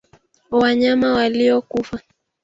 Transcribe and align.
Wanyama 0.51 1.11
waliokufa 1.13 1.99